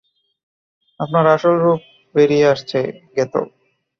[0.99, 1.81] আপনার আসল রুপ
[2.15, 2.79] বেরিয়ে আসছে,
[3.15, 3.41] গেতো।